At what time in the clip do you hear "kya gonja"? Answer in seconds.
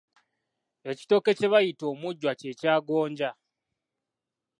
2.59-3.29